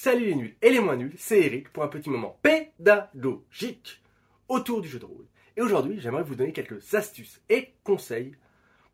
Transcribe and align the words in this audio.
Salut 0.00 0.26
les 0.26 0.36
nuls 0.36 0.56
et 0.62 0.70
les 0.70 0.78
moins 0.78 0.94
nuls, 0.94 1.16
c'est 1.16 1.40
Eric 1.40 1.72
pour 1.72 1.82
un 1.82 1.88
petit 1.88 2.08
moment 2.08 2.38
pédagogique 2.40 4.00
autour 4.46 4.80
du 4.80 4.86
jeu 4.88 5.00
de 5.00 5.04
rôle. 5.04 5.26
Et 5.56 5.60
aujourd'hui, 5.60 5.98
j'aimerais 5.98 6.22
vous 6.22 6.36
donner 6.36 6.52
quelques 6.52 6.94
astuces 6.94 7.42
et 7.48 7.74
conseils 7.82 8.36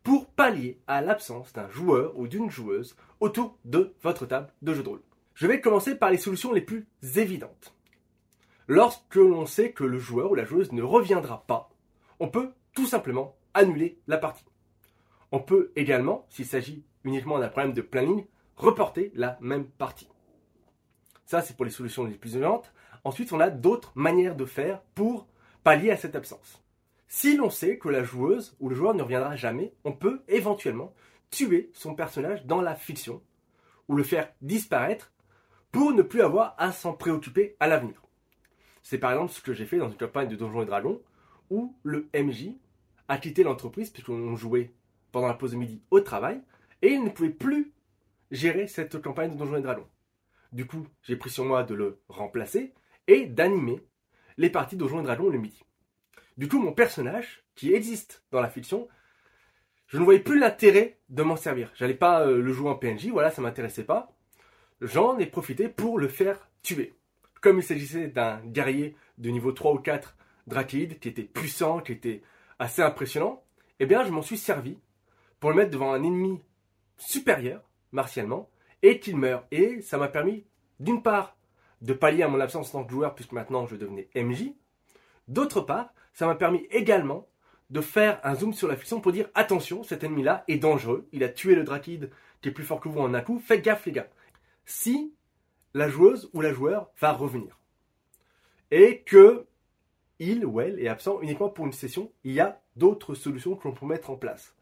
pour 0.01 0.25
pallier 0.25 0.79
à 0.87 1.01
l'absence 1.01 1.53
d'un 1.53 1.69
joueur 1.69 2.17
ou 2.17 2.27
d'une 2.27 2.49
joueuse 2.49 2.95
autour 3.19 3.55
de 3.65 3.93
votre 4.01 4.25
table 4.25 4.51
de 4.63 4.73
jeu 4.73 4.81
de 4.81 4.89
rôle. 4.89 5.03
Je 5.35 5.45
vais 5.45 5.61
commencer 5.61 5.93
par 5.93 6.09
les 6.09 6.17
solutions 6.17 6.53
les 6.53 6.61
plus 6.61 6.87
évidentes. 7.17 7.75
Lorsque 8.67 9.13
l'on 9.13 9.45
sait 9.45 9.73
que 9.73 9.83
le 9.83 9.99
joueur 9.99 10.31
ou 10.31 10.35
la 10.35 10.45
joueuse 10.45 10.71
ne 10.71 10.81
reviendra 10.81 11.45
pas, 11.45 11.69
on 12.19 12.29
peut 12.29 12.49
tout 12.73 12.87
simplement 12.87 13.37
annuler 13.53 13.99
la 14.07 14.17
partie. 14.17 14.45
On 15.31 15.39
peut 15.39 15.71
également, 15.75 16.25
s'il 16.31 16.47
s'agit 16.47 16.83
uniquement 17.03 17.37
d'un 17.37 17.49
problème 17.49 17.73
de 17.73 17.83
planning, 17.83 18.25
reporter 18.57 19.11
la 19.13 19.37
même 19.39 19.65
partie. 19.65 20.09
Ça, 21.25 21.41
c'est 21.41 21.55
pour 21.55 21.65
les 21.65 21.71
solutions 21.71 22.05
les 22.05 22.13
plus 22.13 22.35
urgentes. 22.35 22.71
Ensuite, 23.03 23.33
on 23.33 23.39
a 23.39 23.49
d'autres 23.49 23.91
manières 23.95 24.35
de 24.35 24.45
faire 24.45 24.81
pour 24.93 25.27
pallier 25.63 25.91
à 25.91 25.97
cette 25.97 26.15
absence. 26.15 26.61
Si 27.07 27.35
l'on 27.35 27.49
sait 27.49 27.77
que 27.77 27.89
la 27.89 28.03
joueuse 28.03 28.55
ou 28.59 28.69
le 28.69 28.75
joueur 28.75 28.93
ne 28.93 29.01
reviendra 29.01 29.35
jamais, 29.35 29.73
on 29.83 29.91
peut 29.91 30.21
éventuellement 30.27 30.93
tuer 31.31 31.71
son 31.73 31.95
personnage 31.95 32.45
dans 32.45 32.61
la 32.61 32.75
fiction 32.75 33.21
ou 33.87 33.95
le 33.95 34.03
faire 34.03 34.31
disparaître 34.41 35.11
pour 35.71 35.91
ne 35.91 36.01
plus 36.01 36.21
avoir 36.21 36.55
à 36.57 36.71
s'en 36.71 36.93
préoccuper 36.93 37.55
à 37.59 37.67
l'avenir. 37.67 38.01
C'est 38.81 38.97
par 38.97 39.11
exemple 39.11 39.33
ce 39.33 39.41
que 39.41 39.53
j'ai 39.53 39.65
fait 39.65 39.77
dans 39.77 39.89
une 39.89 39.97
campagne 39.97 40.29
de 40.29 40.35
Donjons 40.35 40.61
et 40.61 40.65
Dragons 40.65 41.01
où 41.49 41.75
le 41.83 42.07
MJ 42.13 42.51
a 43.07 43.17
quitté 43.17 43.43
l'entreprise 43.43 43.89
puisqu'on 43.89 44.35
jouait 44.35 44.73
pendant 45.11 45.27
la 45.27 45.33
pause 45.33 45.51
de 45.51 45.57
midi 45.57 45.81
au 45.91 45.99
travail 45.99 46.41
et 46.81 46.89
il 46.89 47.03
ne 47.03 47.09
pouvait 47.09 47.29
plus 47.29 47.71
gérer 48.31 48.67
cette 48.67 49.01
campagne 49.01 49.31
de 49.31 49.37
Donjons 49.37 49.57
et 49.57 49.61
Dragons. 49.61 49.87
Du 50.55 50.65
coup, 50.65 50.87
j'ai 51.03 51.17
pris 51.17 51.29
sur 51.29 51.43
moi 51.43 51.63
de 51.63 51.75
le 51.75 51.99
remplacer 52.07 52.73
et 53.07 53.25
d'animer 53.25 53.85
les 54.37 54.49
parties 54.49 54.77
de 54.77 54.85
et 54.85 55.03
Dragons 55.03 55.27
le 55.27 55.37
midi. 55.37 55.61
Du 56.37 56.47
coup, 56.47 56.59
mon 56.59 56.71
personnage, 56.71 57.43
qui 57.55 57.73
existe 57.73 58.23
dans 58.31 58.39
la 58.39 58.47
fiction, 58.47 58.87
je 59.87 59.97
ne 59.97 60.05
voyais 60.05 60.21
plus 60.21 60.39
l'intérêt 60.39 60.97
de 61.09 61.23
m'en 61.23 61.35
servir. 61.35 61.73
J'allais 61.75 61.93
pas 61.93 62.25
euh, 62.25 62.41
le 62.41 62.53
jouer 62.53 62.69
en 62.69 62.75
PNJ, 62.75 63.07
voilà, 63.09 63.31
ça 63.31 63.41
m'intéressait 63.41 63.83
pas. 63.83 64.15
J'en 64.79 65.17
ai 65.17 65.25
profité 65.25 65.67
pour 65.67 65.99
le 65.99 66.07
faire 66.07 66.49
tuer. 66.63 66.93
Comme 67.41 67.57
il 67.57 67.63
s'agissait 67.63 68.07
d'un 68.07 68.39
guerrier 68.45 68.95
de 69.17 69.31
niveau 69.31 69.51
3 69.51 69.73
ou 69.73 69.79
4 69.79 70.15
Drakid, 70.47 70.99
qui 70.99 71.09
était 71.09 71.23
puissant, 71.23 71.81
qui 71.81 71.91
était 71.91 72.21
assez 72.59 72.81
impressionnant, 72.81 73.43
eh 73.81 73.85
bien, 73.85 74.05
je 74.05 74.11
m'en 74.11 74.21
suis 74.21 74.37
servi 74.37 74.79
pour 75.41 75.49
le 75.49 75.57
mettre 75.57 75.71
devant 75.71 75.91
un 75.91 76.01
ennemi 76.01 76.39
supérieur, 76.95 77.69
martialement, 77.91 78.49
et 78.85 78.99
qu'il 78.99 79.17
meure. 79.17 79.45
Et 79.51 79.81
ça 79.81 79.97
m'a 79.97 80.07
permis, 80.07 80.45
d'une 80.79 81.01
part, 81.01 81.35
de 81.81 81.93
pallier 81.93 82.23
à 82.23 82.27
mon 82.27 82.39
absence 82.39 82.69
en 82.69 82.79
tant 82.79 82.85
que 82.85 82.91
joueur, 82.91 83.15
puisque 83.15 83.33
maintenant 83.33 83.67
je 83.67 83.75
devenais 83.75 84.09
MJ. 84.15 84.53
D'autre 85.27 85.61
part, 85.61 85.93
ça 86.13 86.25
m'a 86.25 86.35
permis 86.35 86.65
également 86.71 87.27
de 87.69 87.81
faire 87.81 88.19
un 88.23 88.35
zoom 88.35 88.53
sur 88.53 88.67
la 88.67 88.75
fiction 88.75 89.01
pour 89.01 89.11
dire 89.11 89.29
attention, 89.33 89.83
cet 89.83 90.03
ennemi-là 90.03 90.43
est 90.47 90.57
dangereux, 90.57 91.07
il 91.11 91.23
a 91.23 91.29
tué 91.29 91.55
le 91.55 91.63
Drakid 91.63 92.11
qui 92.41 92.49
est 92.49 92.51
plus 92.51 92.63
fort 92.63 92.79
que 92.79 92.89
vous 92.89 92.99
en 92.99 93.13
un 93.13 93.21
coup, 93.21 93.39
faites 93.39 93.63
gaffe 93.63 93.85
les 93.85 93.91
gars. 93.91 94.07
Si 94.65 95.13
la 95.73 95.89
joueuse 95.89 96.29
ou 96.33 96.41
la 96.41 96.53
joueur 96.53 96.91
va 96.99 97.11
revenir 97.11 97.59
et 98.71 99.01
que 99.01 99.45
il 100.19 100.45
ou 100.45 100.61
elle 100.61 100.79
est 100.79 100.87
absent 100.87 101.21
uniquement 101.21 101.49
pour 101.49 101.65
une 101.65 101.73
session, 101.73 102.11
il 102.23 102.33
y 102.33 102.39
a 102.39 102.61
d'autres 102.75 103.15
solutions 103.15 103.55
que 103.55 103.67
l'on 103.67 103.73
peut 103.73 103.85
mettre 103.85 104.09
en 104.09 104.15
place. 104.15 104.55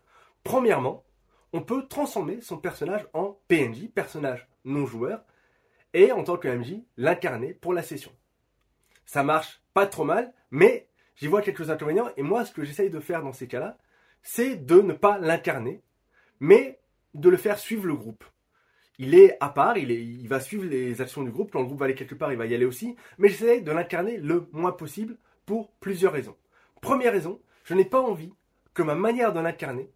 Premièrement, 0.44 1.03
on 1.52 1.61
peut 1.61 1.88
transformer 1.88 2.42
son 2.42 2.58
personnage 2.58 3.08
en 3.14 3.38
PNJ, 3.48 3.89
personnage 3.94 4.48
non 4.66 4.86
joueur, 4.86 5.23
et 5.94 6.11
en 6.11 6.23
tant 6.23 6.38
que 6.38 6.47
MJ, 6.47 6.81
l'incarner 6.97 7.53
pour 7.53 7.73
la 7.73 7.83
session. 7.83 8.11
Ça 9.05 9.23
marche 9.23 9.61
pas 9.73 9.88
trop 9.88 10.03
mal, 10.03 10.33
mais 10.52 10.88
j'y 11.16 11.27
vois 11.27 11.41
quelques 11.41 11.69
inconvénients, 11.69 12.09
et 12.17 12.23
moi, 12.23 12.45
ce 12.45 12.52
que 12.52 12.63
j'essaye 12.63 12.89
de 12.89 12.99
faire 12.99 13.23
dans 13.23 13.33
ces 13.33 13.47
cas-là, 13.47 13.77
c'est 14.21 14.55
de 14.55 14.82
ne 14.82 14.93
pas 14.93 15.20
l'incarner, 15.20 15.82
mais 16.39 16.80
de 17.14 17.30
le 17.30 17.37
faire 17.37 17.59
suivre 17.59 17.86
le 17.86 17.95
groupe. 17.95 18.23
Il 18.99 19.15
est 19.15 19.37
à 19.39 19.49
part, 19.49 19.77
il, 19.77 19.92
il 19.92 20.27
va 20.27 20.39
suivre 20.39 20.65
les 20.65 21.02
actions 21.02 21.23
du 21.23 21.32
groupe, 21.32 21.52
quand 21.52 21.59
le 21.59 21.65
groupe 21.65 21.80
va 21.80 21.86
aller 21.86 21.95
quelque 21.95 22.15
part, 22.15 22.32
il 22.32 22.37
va 22.37 22.45
y 22.45 22.55
aller 22.55 22.65
aussi, 22.65 22.95
mais 23.17 23.30
j'essaye 23.30 23.61
de 23.61 23.71
l'incarner 23.71 24.17
le 24.17 24.48
moins 24.52 24.71
possible 24.71 25.17
pour 25.45 25.71
plusieurs 25.73 26.14
raisons. 26.14 26.37
Première 26.82 27.14
raison, 27.14 27.42
je 27.64 27.73
n'ai 27.73 27.86
pas 27.86 28.02
envie 28.02 28.33
que 28.73 28.83
ma 28.83 28.95
manière 28.95 29.33
de 29.33 29.39
l'incarner 29.39 29.89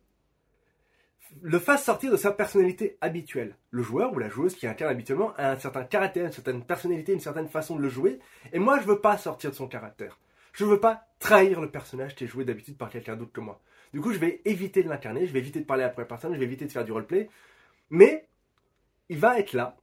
le 1.41 1.59
fasse 1.59 1.85
sortir 1.85 2.11
de 2.11 2.17
sa 2.17 2.31
personnalité 2.31 2.97
habituelle. 3.01 3.55
Le 3.71 3.83
joueur 3.83 4.13
ou 4.13 4.19
la 4.19 4.29
joueuse 4.29 4.55
qui 4.55 4.67
incarne 4.67 4.91
habituellement 4.91 5.33
a 5.37 5.51
un 5.51 5.59
certain 5.59 5.83
caractère, 5.83 6.25
une 6.25 6.31
certaine 6.31 6.63
personnalité, 6.63 7.13
une 7.13 7.19
certaine 7.19 7.47
façon 7.49 7.75
de 7.75 7.81
le 7.81 7.89
jouer, 7.89 8.19
et 8.53 8.59
moi 8.59 8.79
je 8.79 8.87
veux 8.87 8.99
pas 8.99 9.17
sortir 9.17 9.51
de 9.51 9.55
son 9.55 9.67
caractère. 9.67 10.19
Je 10.53 10.65
veux 10.65 10.79
pas 10.79 11.07
trahir 11.19 11.61
le 11.61 11.69
personnage 11.69 12.15
qui 12.15 12.23
est 12.23 12.27
joué 12.27 12.43
d'habitude 12.43 12.77
par 12.77 12.89
quelqu'un 12.89 13.15
d'autre 13.15 13.31
que 13.31 13.41
moi. 13.41 13.61
Du 13.93 14.01
coup, 14.01 14.11
je 14.11 14.17
vais 14.17 14.41
éviter 14.43 14.83
de 14.83 14.89
l'incarner, 14.89 15.27
je 15.27 15.31
vais 15.31 15.39
éviter 15.39 15.59
de 15.59 15.65
parler 15.65 15.83
à 15.83 15.87
la 15.87 15.93
première 15.93 16.07
personne, 16.07 16.33
je 16.33 16.39
vais 16.39 16.45
éviter 16.45 16.65
de 16.65 16.71
faire 16.71 16.83
du 16.83 16.91
roleplay, 16.91 17.29
mais 17.89 18.27
il 19.09 19.17
va 19.17 19.39
être 19.39 19.53
là, 19.53 19.77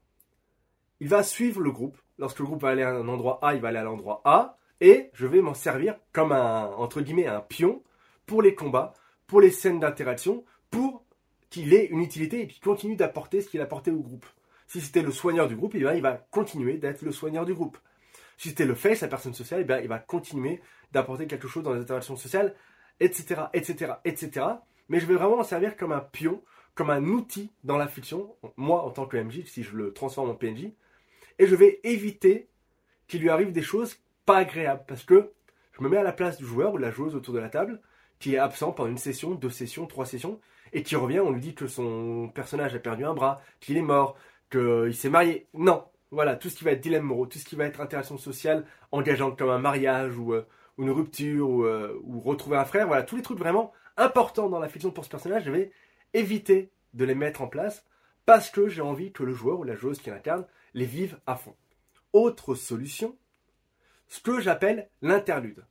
il 1.00 1.08
va 1.08 1.22
suivre 1.22 1.60
le 1.60 1.70
groupe. 1.70 1.96
Lorsque 2.18 2.38
le 2.38 2.44
groupe 2.44 2.62
va 2.62 2.70
aller 2.70 2.82
à 2.82 2.90
un 2.90 3.08
endroit 3.08 3.38
A, 3.42 3.54
il 3.54 3.60
va 3.60 3.68
aller 3.68 3.78
à 3.78 3.84
l'endroit 3.84 4.20
A, 4.24 4.58
et 4.80 5.10
je 5.14 5.26
vais 5.26 5.40
m'en 5.40 5.54
servir 5.54 5.96
comme 6.12 6.32
un, 6.32 6.66
entre 6.76 7.00
guillemets, 7.00 7.26
un 7.26 7.40
pion 7.40 7.82
pour 8.26 8.42
les 8.42 8.54
combats, 8.54 8.94
pour 9.26 9.40
les 9.40 9.50
scènes 9.50 9.80
d'interaction, 9.80 10.44
pour 10.70 11.03
qu'il 11.54 11.72
ait 11.72 11.86
une 11.86 12.00
utilité 12.00 12.40
et 12.40 12.46
qu'il 12.48 12.60
continue 12.60 12.96
d'apporter 12.96 13.40
ce 13.40 13.48
qu'il 13.48 13.60
apportait 13.60 13.92
au 13.92 14.00
groupe. 14.00 14.26
Si 14.66 14.80
c'était 14.80 15.02
le 15.02 15.12
soigneur 15.12 15.46
du 15.46 15.54
groupe, 15.54 15.76
eh 15.76 15.78
il 15.78 16.02
va 16.02 16.14
continuer 16.32 16.78
d'être 16.78 17.02
le 17.02 17.12
soigneur 17.12 17.44
du 17.44 17.54
groupe. 17.54 17.78
Si 18.38 18.48
c'était 18.48 18.64
le 18.64 18.74
face, 18.74 19.02
la 19.02 19.08
personne 19.08 19.34
sociale, 19.34 19.64
eh 19.68 19.82
il 19.82 19.88
va 19.88 20.00
continuer 20.00 20.60
d'apporter 20.90 21.28
quelque 21.28 21.46
chose 21.46 21.62
dans 21.62 21.72
les 21.72 21.80
interactions 21.80 22.16
sociales, 22.16 22.56
etc., 22.98 23.42
etc., 23.52 23.92
etc. 24.04 24.46
Mais 24.88 24.98
je 24.98 25.06
vais 25.06 25.14
vraiment 25.14 25.38
en 25.38 25.44
servir 25.44 25.76
comme 25.76 25.92
un 25.92 26.00
pion, 26.00 26.42
comme 26.74 26.90
un 26.90 27.04
outil 27.04 27.52
dans 27.62 27.76
la 27.76 27.86
fiction, 27.86 28.34
moi 28.56 28.82
en 28.82 28.90
tant 28.90 29.06
que 29.06 29.16
MJ, 29.16 29.44
si 29.44 29.62
je 29.62 29.76
le 29.76 29.92
transforme 29.92 30.30
en 30.30 30.34
PNJ, 30.34 30.72
et 31.38 31.46
je 31.46 31.54
vais 31.54 31.78
éviter 31.84 32.48
qu'il 33.06 33.20
lui 33.20 33.30
arrive 33.30 33.52
des 33.52 33.62
choses 33.62 33.98
pas 34.26 34.38
agréables, 34.38 34.82
parce 34.88 35.04
que 35.04 35.30
je 35.70 35.84
me 35.84 35.88
mets 35.88 35.98
à 35.98 36.02
la 36.02 36.12
place 36.12 36.36
du 36.36 36.44
joueur 36.44 36.74
ou 36.74 36.78
de 36.78 36.82
la 36.82 36.90
joueuse 36.90 37.14
autour 37.14 37.32
de 37.32 37.38
la 37.38 37.48
table, 37.48 37.80
qui 38.18 38.34
est 38.34 38.38
absent 38.38 38.72
pendant 38.72 38.90
une 38.90 38.98
session, 38.98 39.36
deux 39.36 39.50
sessions, 39.50 39.86
trois 39.86 40.06
sessions, 40.06 40.40
et 40.74 40.82
qui 40.82 40.96
revient, 40.96 41.20
on 41.20 41.30
lui 41.30 41.40
dit 41.40 41.54
que 41.54 41.68
son 41.68 42.28
personnage 42.34 42.74
a 42.74 42.78
perdu 42.80 43.04
un 43.04 43.14
bras, 43.14 43.40
qu'il 43.60 43.76
est 43.76 43.82
mort, 43.82 44.16
qu'il 44.50 44.94
s'est 44.94 45.08
marié. 45.08 45.46
Non, 45.54 45.84
voilà, 46.10 46.34
tout 46.34 46.50
ce 46.50 46.56
qui 46.56 46.64
va 46.64 46.72
être 46.72 46.80
dilemme 46.80 47.04
moraux, 47.04 47.26
tout 47.26 47.38
ce 47.38 47.44
qui 47.44 47.54
va 47.54 47.64
être 47.64 47.80
interaction 47.80 48.18
sociale 48.18 48.66
engageante 48.90 49.38
comme 49.38 49.50
un 49.50 49.58
mariage 49.58 50.18
ou, 50.18 50.34
euh, 50.34 50.46
une 50.76 50.90
rupture 50.90 51.62
euh, 51.62 52.00
ou, 52.02 52.20
retrouver 52.20 52.56
un 52.56 52.64
frère, 52.64 52.88
voilà, 52.88 53.04
tous 53.04 53.16
les 53.16 53.22
trucs 53.22 53.38
vraiment 53.38 53.72
importants 53.96 54.48
dans 54.48 54.58
la 54.58 54.68
fiction 54.68 54.90
pour 54.90 55.04
ce 55.04 55.10
personnage, 55.10 55.44
je 55.44 55.52
vais 55.52 55.70
éviter 56.12 56.70
de 56.92 57.04
les 57.04 57.14
mettre 57.14 57.42
en 57.42 57.46
place 57.46 57.86
parce 58.26 58.50
que 58.50 58.68
j'ai 58.68 58.82
envie 58.82 59.12
que 59.12 59.22
le 59.22 59.32
joueur 59.32 59.60
ou 59.60 59.64
la 59.64 59.76
joueuse 59.76 60.00
qui 60.00 60.10
l'incarne 60.10 60.44
les 60.74 60.86
vive 60.86 61.18
à 61.26 61.36
fond. 61.36 61.54
Autre 62.12 62.56
solution, 62.56 63.16
ce 64.08 64.20
que 64.20 64.40
j'appelle 64.40 64.88
l'interlude. 65.02 65.64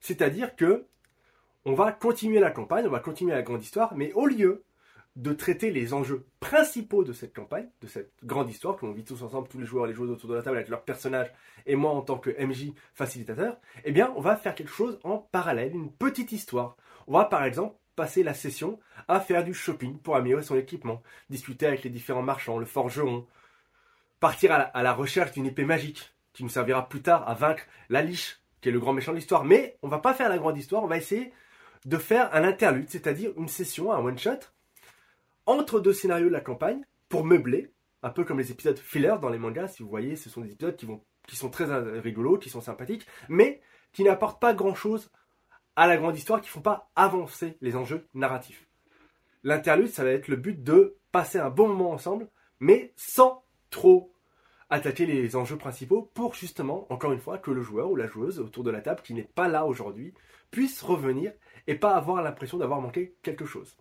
C'est-à-dire 0.00 0.56
que 0.56 0.86
on 1.68 1.74
va 1.74 1.92
continuer 1.92 2.40
la 2.40 2.50
campagne, 2.50 2.86
on 2.86 2.90
va 2.90 3.00
continuer 3.00 3.32
la 3.32 3.42
grande 3.42 3.62
histoire, 3.62 3.94
mais 3.94 4.12
au 4.14 4.26
lieu 4.26 4.64
de 5.16 5.32
traiter 5.32 5.70
les 5.70 5.92
enjeux 5.92 6.24
principaux 6.40 7.04
de 7.04 7.12
cette 7.12 7.34
campagne, 7.34 7.68
de 7.82 7.86
cette 7.86 8.12
grande 8.24 8.48
histoire 8.48 8.76
que 8.76 8.86
l'on 8.86 8.92
vit 8.92 9.04
tous 9.04 9.22
ensemble, 9.22 9.48
tous 9.48 9.58
les 9.58 9.66
joueurs, 9.66 9.86
les 9.86 9.92
joueuses 9.92 10.10
autour 10.10 10.30
de 10.30 10.34
la 10.36 10.42
table 10.42 10.56
avec 10.56 10.68
leurs 10.68 10.84
personnages, 10.84 11.30
et 11.66 11.76
moi 11.76 11.90
en 11.90 12.00
tant 12.00 12.16
que 12.16 12.30
MJ 12.42 12.72
facilitateur, 12.94 13.58
eh 13.84 13.92
bien, 13.92 14.12
on 14.16 14.20
va 14.20 14.36
faire 14.36 14.54
quelque 14.54 14.72
chose 14.72 14.98
en 15.04 15.18
parallèle, 15.18 15.74
une 15.74 15.92
petite 15.92 16.32
histoire. 16.32 16.76
On 17.06 17.12
va 17.12 17.24
par 17.24 17.44
exemple 17.44 17.76
passer 17.96 18.22
la 18.22 18.32
session 18.32 18.78
à 19.08 19.20
faire 19.20 19.44
du 19.44 19.52
shopping 19.52 19.98
pour 19.98 20.16
améliorer 20.16 20.44
son 20.44 20.56
équipement, 20.56 21.02
discuter 21.28 21.66
avec 21.66 21.82
les 21.82 21.90
différents 21.90 22.22
marchands, 22.22 22.58
le 22.58 22.64
forgeron, 22.64 23.26
partir 24.20 24.52
à 24.52 24.82
la, 24.82 24.92
recherche 24.94 25.32
d'une 25.32 25.46
épée 25.46 25.64
magique 25.64 26.14
qui 26.32 26.44
nous 26.44 26.48
servira 26.48 26.88
plus 26.88 27.02
tard 27.02 27.28
à 27.28 27.34
vaincre 27.34 27.64
la 27.90 28.00
liche, 28.00 28.40
qui 28.60 28.68
est 28.68 28.72
le 28.72 28.80
grand 28.80 28.92
méchant 28.92 29.10
de 29.10 29.16
l'histoire. 29.16 29.44
Mais 29.44 29.76
on 29.82 29.88
va 29.88 29.98
pas 29.98 30.14
faire 30.14 30.28
la 30.28 30.38
grande 30.38 30.56
histoire, 30.56 30.84
on 30.84 30.86
va 30.86 30.96
essayer 30.96 31.32
de 31.84 31.96
faire 31.96 32.34
un 32.34 32.44
interlude, 32.44 32.88
c'est-à-dire 32.88 33.32
une 33.36 33.48
session, 33.48 33.92
un 33.92 33.98
one-shot, 33.98 34.40
entre 35.46 35.80
deux 35.80 35.92
scénarios 35.92 36.28
de 36.28 36.32
la 36.32 36.40
campagne, 36.40 36.84
pour 37.08 37.24
meubler, 37.24 37.72
un 38.02 38.10
peu 38.10 38.24
comme 38.24 38.38
les 38.38 38.50
épisodes 38.50 38.78
filler 38.78 39.16
dans 39.20 39.28
les 39.28 39.38
mangas, 39.38 39.68
si 39.68 39.82
vous 39.82 39.88
voyez, 39.88 40.16
ce 40.16 40.28
sont 40.28 40.42
des 40.42 40.52
épisodes 40.52 40.76
qui, 40.76 40.86
qui 41.26 41.36
sont 41.36 41.50
très 41.50 41.66
rigolos, 42.00 42.38
qui 42.38 42.50
sont 42.50 42.60
sympathiques, 42.60 43.06
mais 43.28 43.60
qui 43.92 44.04
n'apportent 44.04 44.40
pas 44.40 44.54
grand-chose 44.54 45.10
à 45.76 45.86
la 45.86 45.96
grande 45.96 46.16
histoire, 46.16 46.40
qui 46.40 46.48
ne 46.48 46.52
font 46.52 46.60
pas 46.60 46.90
avancer 46.96 47.56
les 47.60 47.76
enjeux 47.76 48.06
narratifs. 48.14 48.68
L'interlude, 49.42 49.88
ça 49.88 50.04
va 50.04 50.10
être 50.10 50.28
le 50.28 50.36
but 50.36 50.62
de 50.62 50.96
passer 51.12 51.38
un 51.38 51.50
bon 51.50 51.68
moment 51.68 51.92
ensemble, 51.92 52.28
mais 52.60 52.92
sans 52.96 53.44
trop 53.70 54.12
attaquer 54.70 55.06
les 55.06 55.36
enjeux 55.36 55.56
principaux 55.56 56.10
pour 56.14 56.34
justement, 56.34 56.86
encore 56.92 57.12
une 57.12 57.20
fois, 57.20 57.38
que 57.38 57.50
le 57.50 57.62
joueur 57.62 57.90
ou 57.90 57.96
la 57.96 58.06
joueuse 58.06 58.40
autour 58.40 58.64
de 58.64 58.70
la 58.70 58.80
table 58.80 59.02
qui 59.02 59.14
n'est 59.14 59.22
pas 59.22 59.48
là 59.48 59.64
aujourd'hui 59.64 60.12
puisse 60.50 60.82
revenir 60.82 61.32
et 61.68 61.76
pas 61.76 61.94
avoir 61.94 62.22
l'impression 62.22 62.58
d'avoir 62.58 62.80
manqué 62.80 63.14
quelque 63.22 63.44
chose. 63.44 63.76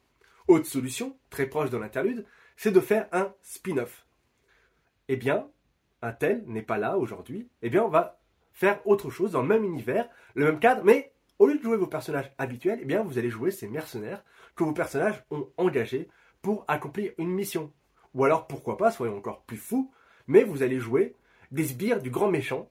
Autre 0.48 0.68
solution, 0.68 1.18
très 1.32 1.48
proche 1.48 1.72
de 1.72 1.78
l'interlude, 1.78 2.26
c'est 2.56 2.72
de 2.72 2.80
faire 2.80 3.08
un 3.12 3.34
spin-off. 3.42 4.06
Eh 5.08 5.16
bien, 5.16 5.50
un 6.04 6.12
tel 6.12 6.44
n'est 6.46 6.62
pas 6.62 6.78
là 6.78 6.98
aujourd'hui, 6.98 7.50
eh 7.64 7.70
bien 7.70 7.84
on 7.84 7.90
va 7.90 8.20
faire 8.52 8.86
autre 8.86 9.10
chose 9.10 9.32
dans 9.32 9.42
le 9.42 9.48
même 9.48 9.64
univers, 9.64 10.08
le 10.36 10.46
même 10.46 10.60
cadre, 10.60 10.84
mais 10.84 11.14
au 11.40 11.48
lieu 11.48 11.58
de 11.58 11.64
jouer 11.64 11.78
vos 11.78 11.88
personnages 11.88 12.32
habituels, 12.38 12.80
eh 12.82 12.86
bien 12.86 13.04
vous 13.04 13.18
allez 13.18 13.30
jouer 13.30 13.52
ces 13.52 13.68
mercenaires 13.68 14.24
que 14.56 14.64
vos 14.64 14.74
personnages 14.74 15.24
ont 15.32 15.50
engagés 15.58 16.08
pour 16.42 16.66
accomplir 16.68 17.12
une 17.18 17.30
mission. 17.30 17.72
Ou 18.14 18.26
alors 18.26 18.48
pourquoi 18.48 18.78
pas, 18.78 18.92
soyons 18.92 19.18
encore 19.18 19.44
plus 19.44 19.58
fous, 19.58 19.92
mais 20.28 20.44
vous 20.44 20.64
allez 20.64 20.80
jouer 20.80 21.16
des 21.52 21.66
sbires 21.66 22.02
du 22.02 22.10
grand 22.10 22.30
méchant 22.30 22.70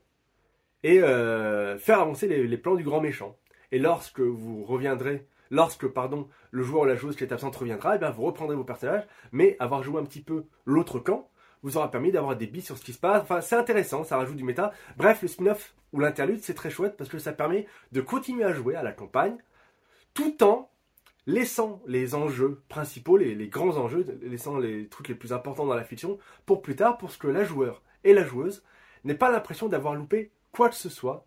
et 0.83 1.01
euh, 1.01 1.79
faire 1.79 2.01
avancer 2.01 2.27
les, 2.27 2.59
plans 2.59 2.75
du 2.75 2.85
grand 2.85 3.01
méchant. 3.01 3.37
Et 3.73 3.79
lorsque 3.79 4.21
vous 4.21 4.65
reviendrez, 4.65 5.27
lorsque 5.51 5.87
pardon, 5.87 6.29
le 6.51 6.63
joueur 6.63 6.83
ou 6.83 6.87
la 6.87 6.97
joueuse 6.97 7.17
qui 7.17 7.25
est 7.25 7.33
absente 7.33 7.57
reviendra, 7.57 7.97
eh 7.97 7.99
bien 7.99 8.11
vous 8.11 8.23
reprendrez 8.23 8.57
vos 8.57 8.65
personnages, 8.65 9.07
mais 9.33 9.57
avoir 9.59 9.83
joué 9.83 10.01
un 10.01 10.05
petit 10.05 10.23
peu 10.23 10.45
l'autre 10.65 10.99
camp 10.99 11.29
vous 11.63 11.77
aura 11.77 11.91
permis 11.91 12.13
d'avoir 12.13 12.37
des 12.37 12.47
billes 12.47 12.63
sur 12.63 12.79
ce 12.79 12.85
qui 12.85 12.93
se 12.93 12.99
passe. 12.99 13.23
Enfin, 13.23 13.41
c'est 13.41 13.57
intéressant, 13.57 14.05
ça 14.05 14.17
rajoute 14.17 14.37
du 14.37 14.45
méta. 14.45 14.73
Bref, 14.97 15.23
le 15.23 15.29
spin-off 15.29 15.75
ou 15.93 15.99
l'interlude, 15.99 16.43
c'est 16.43 16.55
très 16.55 16.71
chouette 16.71 16.97
parce 16.97 17.11
que 17.11 17.19
ça 17.19 17.33
permet 17.33 17.67
de 17.93 18.01
continuer 18.01 18.45
à 18.45 18.53
jouer 18.53 18.77
à 18.77 18.83
la 18.83 18.93
campagne 18.93 19.37
tout 20.15 20.45
en 20.45 20.71
laissant 21.27 21.83
les 21.87 22.15
enjeux 22.15 22.63
principaux, 22.69 23.17
les, 23.17 23.35
les, 23.35 23.49
grands 23.49 23.77
enjeux, 23.79 24.07
laissant 24.23 24.59
les 24.59 24.89
trucs 24.89 25.09
les 25.09 25.15
plus 25.17 25.33
importants 25.33 25.67
dans 25.67 25.75
la 25.75 25.85
fiction 25.85 26.19
pour 26.45 26.63
plus 26.63 26.77
tard, 26.77 26.99
pour 26.99 27.11
ce 27.11 27.19
que 27.19 27.27
la 27.27 27.43
joueur 27.43 27.83
et 28.05 28.15
la 28.15 28.25
joueuse 28.25 28.63
n'aient 29.05 29.15
pas 29.15 29.31
l'impression 29.31 29.69
d'avoir 29.69 29.95
loupé 29.95 30.31
quoi 30.53 30.69
que 30.69 30.77
ce 30.77 30.89
soit 30.89 31.27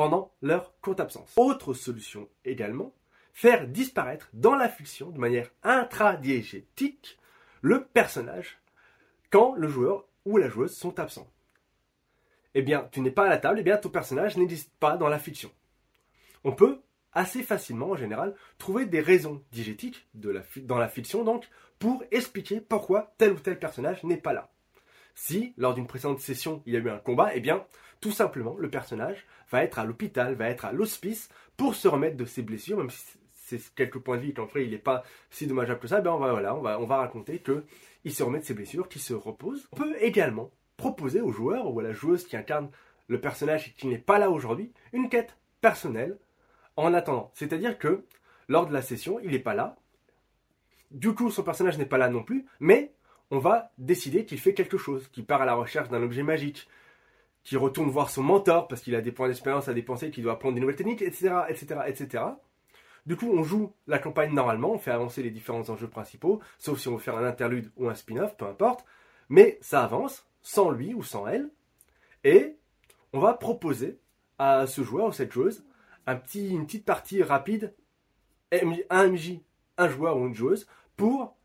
pendant 0.00 0.32
leur 0.40 0.72
courte 0.80 0.98
absence. 1.00 1.34
Autre 1.36 1.74
solution 1.74 2.26
également, 2.46 2.94
faire 3.34 3.68
disparaître 3.68 4.30
dans 4.32 4.54
la 4.54 4.70
fiction 4.70 5.10
de 5.10 5.18
manière 5.18 5.50
intradiégétique 5.62 7.18
le 7.60 7.84
personnage 7.84 8.62
quand 9.28 9.54
le 9.56 9.68
joueur 9.68 10.06
ou 10.24 10.38
la 10.38 10.48
joueuse 10.48 10.74
sont 10.74 10.98
absents. 10.98 11.30
Eh 12.54 12.62
bien, 12.62 12.88
tu 12.92 13.02
n'es 13.02 13.10
pas 13.10 13.26
à 13.26 13.28
la 13.28 13.36
table, 13.36 13.58
eh 13.60 13.62
bien 13.62 13.76
ton 13.76 13.90
personnage 13.90 14.38
n'existe 14.38 14.72
pas 14.80 14.96
dans 14.96 15.10
la 15.10 15.18
fiction. 15.18 15.50
On 16.44 16.52
peut 16.52 16.80
assez 17.12 17.42
facilement, 17.42 17.90
en 17.90 17.96
général, 17.96 18.34
trouver 18.56 18.86
des 18.86 19.00
raisons 19.00 19.44
diégétiques 19.52 20.08
dans 20.14 20.78
la 20.78 20.88
fiction, 20.88 21.24
donc, 21.24 21.46
pour 21.78 22.02
expliquer 22.10 22.62
pourquoi 22.62 23.12
tel 23.18 23.32
ou 23.32 23.38
tel 23.38 23.58
personnage 23.58 24.02
n'est 24.02 24.16
pas 24.16 24.32
là. 24.32 24.50
Si, 25.14 25.54
lors 25.56 25.74
d'une 25.74 25.86
précédente 25.86 26.20
session, 26.20 26.62
il 26.66 26.74
y 26.74 26.76
a 26.76 26.80
eu 26.80 26.90
un 26.90 26.98
combat, 26.98 27.30
eh 27.34 27.40
bien, 27.40 27.64
tout 28.00 28.12
simplement, 28.12 28.56
le 28.56 28.70
personnage 28.70 29.26
va 29.50 29.62
être 29.62 29.78
à 29.78 29.84
l'hôpital, 29.84 30.34
va 30.34 30.48
être 30.48 30.64
à 30.64 30.72
l'hospice 30.72 31.28
pour 31.56 31.74
se 31.74 31.88
remettre 31.88 32.16
de 32.16 32.24
ses 32.24 32.42
blessures, 32.42 32.78
même 32.78 32.90
si 32.90 33.18
c'est 33.32 33.74
quelques 33.74 33.98
points 33.98 34.16
de 34.16 34.22
vie 34.22 34.34
qu'en 34.34 34.46
fait 34.46 34.64
il 34.64 34.70
n'est 34.70 34.78
pas 34.78 35.02
si 35.28 35.46
dommageable 35.46 35.80
que 35.80 35.88
ça, 35.88 36.00
ben 36.00 36.12
on 36.12 36.18
va, 36.18 36.30
voilà, 36.30 36.54
on 36.54 36.62
va, 36.62 36.80
on 36.80 36.86
va 36.86 36.98
raconter 36.98 37.40
que 37.40 37.64
il 38.04 38.14
se 38.14 38.22
remet 38.22 38.38
de 38.38 38.44
ses 38.44 38.54
blessures, 38.54 38.88
qu'il 38.88 39.02
se 39.02 39.12
repose. 39.12 39.68
On 39.72 39.76
peut 39.76 39.96
également 40.00 40.50
proposer 40.76 41.20
au 41.20 41.32
joueur 41.32 41.70
ou 41.70 41.80
à 41.80 41.82
la 41.82 41.92
joueuse 41.92 42.26
qui 42.26 42.36
incarne 42.36 42.70
le 43.08 43.20
personnage 43.20 43.74
qui 43.76 43.88
n'est 43.88 43.98
pas 43.98 44.18
là 44.18 44.30
aujourd'hui 44.30 44.72
une 44.92 45.08
quête 45.08 45.36
personnelle 45.60 46.18
en 46.76 46.94
attendant. 46.94 47.30
C'est-à-dire 47.34 47.78
que 47.78 48.04
lors 48.48 48.66
de 48.66 48.72
la 48.72 48.82
session, 48.82 49.20
il 49.20 49.32
n'est 49.32 49.38
pas 49.38 49.54
là. 49.54 49.76
Du 50.90 51.12
coup, 51.14 51.30
son 51.30 51.42
personnage 51.42 51.76
n'est 51.76 51.86
pas 51.86 51.98
là 51.98 52.08
non 52.08 52.22
plus, 52.22 52.46
mais 52.58 52.94
on 53.30 53.38
va 53.38 53.72
décider 53.78 54.24
qu'il 54.24 54.38
fait 54.38 54.54
quelque 54.54 54.78
chose, 54.78 55.08
qu'il 55.08 55.24
part 55.24 55.42
à 55.42 55.46
la 55.46 55.54
recherche 55.54 55.88
d'un 55.88 56.02
objet 56.02 56.22
magique, 56.22 56.68
qu'il 57.42 57.58
retourne 57.58 57.90
voir 57.90 58.10
son 58.10 58.22
mentor 58.22 58.68
parce 58.68 58.82
qu'il 58.82 58.94
a 58.94 59.00
des 59.00 59.12
points 59.12 59.28
d'expérience 59.28 59.68
à 59.68 59.74
dépenser, 59.74 60.10
qu'il 60.10 60.24
doit 60.24 60.34
apprendre 60.34 60.54
des 60.54 60.60
nouvelles 60.60 60.76
techniques, 60.76 61.02
etc., 61.02 61.34
etc., 61.48 61.80
etc. 61.86 62.24
Du 63.06 63.16
coup, 63.16 63.32
on 63.32 63.42
joue 63.42 63.72
la 63.86 63.98
campagne 63.98 64.34
normalement, 64.34 64.72
on 64.72 64.78
fait 64.78 64.90
avancer 64.90 65.22
les 65.22 65.30
différents 65.30 65.68
enjeux 65.70 65.88
principaux, 65.88 66.40
sauf 66.58 66.78
si 66.78 66.88
on 66.88 66.96
veut 66.96 67.00
faire 67.00 67.16
un 67.16 67.24
interlude 67.24 67.70
ou 67.76 67.88
un 67.88 67.94
spin-off, 67.94 68.36
peu 68.36 68.44
importe. 68.44 68.84
Mais 69.28 69.58
ça 69.62 69.82
avance, 69.82 70.26
sans 70.42 70.70
lui 70.70 70.92
ou 70.92 71.02
sans 71.02 71.26
elle. 71.26 71.48
Et 72.24 72.56
on 73.12 73.20
va 73.20 73.34
proposer 73.34 73.98
à 74.38 74.66
ce 74.66 74.82
joueur 74.82 75.06
ou 75.06 75.12
cette 75.12 75.32
joueuse 75.32 75.64
un 76.06 76.16
petit, 76.16 76.50
une 76.50 76.66
petite 76.66 76.84
partie 76.84 77.22
rapide, 77.22 77.74
un 78.52 79.08
MJ, 79.08 79.40
un 79.78 79.88
joueur 79.88 80.16
ou 80.16 80.26
une 80.26 80.34
joueuse, 80.34 80.66
pour 80.96 81.36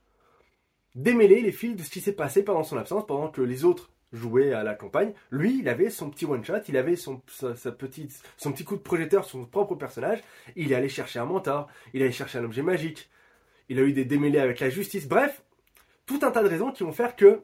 démêler 0.96 1.42
les 1.42 1.52
fils 1.52 1.76
de 1.76 1.84
ce 1.84 1.90
qui 1.90 2.02
s'est 2.02 2.14
passé 2.14 2.44
pendant 2.44 2.64
son 2.64 2.78
absence, 2.78 3.06
pendant 3.06 3.30
que 3.30 3.42
les 3.42 3.66
autres 3.66 3.92
jouaient 4.14 4.54
à 4.54 4.64
la 4.64 4.74
campagne. 4.76 5.14
Lui, 5.30 5.60
il 5.60 5.70
avait 5.70 5.90
son 5.90 6.10
petit 6.10 6.26
one-shot, 6.26 6.62
il 6.68 6.78
avait 6.78 6.96
son, 6.96 7.22
sa, 7.28 7.72
petite, 7.72 8.22
son 8.38 8.52
petit 8.52 8.64
coup 8.64 8.76
de 8.76 8.82
projecteur 8.82 9.26
sur 9.26 9.40
son 9.40 9.46
propre 9.46 9.76
personnage. 9.76 10.24
Il 10.56 10.72
est 10.72 10.76
allé 10.76 10.90
chercher 10.90 11.20
un 11.20 11.26
mentor, 11.26 11.68
il 11.94 12.02
est 12.02 12.06
allé 12.06 12.14
chercher 12.14 12.40
un 12.40 12.46
objet 12.46 12.62
magique, 12.62 13.10
il 13.68 13.78
a 13.80 13.82
eu 13.82 13.92
des 13.92 14.06
démêlés 14.06 14.40
avec 14.40 14.60
la 14.60 14.70
justice. 14.70 15.08
Bref, 15.08 15.44
tout 16.06 16.20
un 16.24 16.32
tas 16.32 16.44
de 16.44 16.48
raisons 16.48 16.72
qui 16.72 16.84
vont 16.84 16.94
faire 16.94 17.16
que 17.16 17.42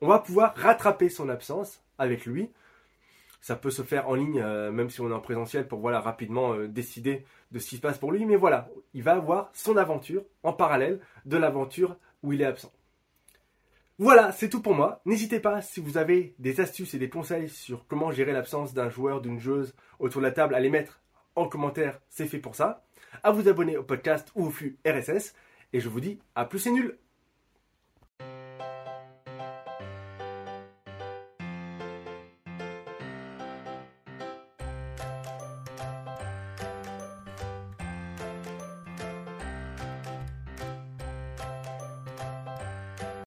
on 0.00 0.08
va 0.08 0.18
pouvoir 0.18 0.54
rattraper 0.56 1.08
son 1.08 1.28
absence 1.28 1.80
avec 1.98 2.26
lui 2.26 2.50
ça 3.42 3.56
peut 3.56 3.70
se 3.70 3.82
faire 3.82 4.08
en 4.08 4.14
ligne, 4.14 4.40
euh, 4.40 4.70
même 4.70 4.88
si 4.88 5.00
on 5.00 5.10
est 5.10 5.14
en 5.14 5.20
présentiel, 5.20 5.66
pour 5.66 5.80
voilà 5.80 6.00
rapidement 6.00 6.54
euh, 6.54 6.68
décider 6.68 7.26
de 7.50 7.58
ce 7.58 7.68
qui 7.68 7.76
se 7.76 7.80
passe 7.80 7.98
pour 7.98 8.12
lui. 8.12 8.24
Mais 8.24 8.36
voilà, 8.36 8.70
il 8.94 9.02
va 9.02 9.14
avoir 9.14 9.50
son 9.52 9.76
aventure 9.76 10.22
en 10.44 10.52
parallèle 10.52 11.00
de 11.26 11.36
l'aventure 11.36 11.96
où 12.22 12.32
il 12.32 12.42
est 12.42 12.46
absent. 12.46 12.72
Voilà, 13.98 14.32
c'est 14.32 14.48
tout 14.48 14.62
pour 14.62 14.74
moi. 14.74 15.00
N'hésitez 15.04 15.38
pas, 15.38 15.62
si 15.62 15.80
vous 15.80 15.96
avez 15.96 16.34
des 16.38 16.60
astuces 16.60 16.94
et 16.94 16.98
des 16.98 17.08
conseils 17.08 17.48
sur 17.48 17.86
comment 17.86 18.10
gérer 18.10 18.32
l'absence 18.32 18.74
d'un 18.74 18.88
joueur, 18.88 19.20
d'une 19.20 19.38
joueuse 19.38 19.74
autour 19.98 20.20
de 20.20 20.26
la 20.26 20.32
table, 20.32 20.54
à 20.54 20.60
les 20.60 20.70
mettre 20.70 21.00
en 21.36 21.48
commentaire, 21.48 22.00
c'est 22.08 22.26
fait 22.26 22.38
pour 22.38 22.54
ça. 22.54 22.84
À 23.22 23.30
vous 23.30 23.48
abonner 23.48 23.76
au 23.76 23.84
podcast 23.84 24.32
ou 24.34 24.46
au 24.46 24.50
flux 24.50 24.78
RSS. 24.86 25.34
Et 25.72 25.80
je 25.80 25.88
vous 25.88 26.00
dis 26.00 26.18
à 26.34 26.44
plus 26.44 26.66
et 26.66 26.70
nul 26.70 26.98